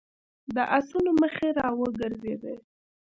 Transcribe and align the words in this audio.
د 0.55 0.57
آسونو 0.77 1.11
مخې 1.21 1.49
را 1.57 1.67
وګرځېدې. 1.79 2.55